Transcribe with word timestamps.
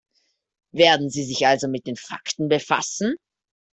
Werden 0.73 1.11
Sie 1.11 1.21
sich 1.23 1.45
also 1.45 1.67
mit 1.67 1.85
den 1.85 1.95
Fakten 1.95 2.47
befassen? 2.49 3.17